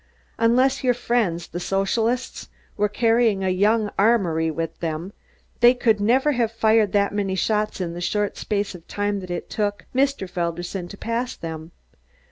[0.39, 5.13] Unless your friends, the Socialists, were carrying a young armory with them,
[5.59, 9.29] they could never have fired that many shots in the short space of time that
[9.29, 10.27] it took Mr.
[10.27, 11.71] Felderson to pass them.